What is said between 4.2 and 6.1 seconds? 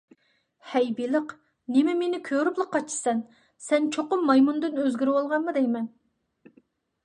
مايمۇندىن ئۆزگىرىۋالغانغۇ دەيمەن؟